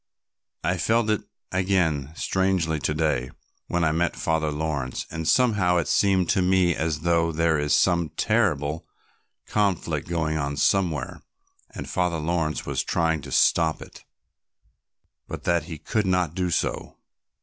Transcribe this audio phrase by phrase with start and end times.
[0.63, 1.21] I felt it
[1.51, 3.29] again strangely to day
[3.67, 7.75] when I met Father Laurence, and somehow it seemed to me as though there was
[7.75, 8.87] some terrible
[9.45, 11.21] conflict going on somewhere,
[11.75, 14.03] and Father Laurence was trying to stop it,
[15.27, 16.97] but that he could not do so."